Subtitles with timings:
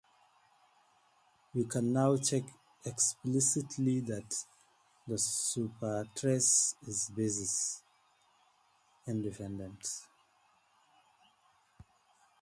[1.53, 2.41] We can now check
[2.83, 4.33] explicitly that
[5.07, 7.83] the supertrace is basis
[9.05, 9.87] independent.